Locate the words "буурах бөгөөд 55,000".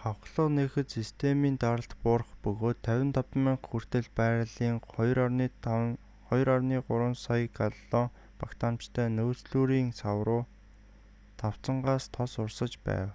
2.02-3.64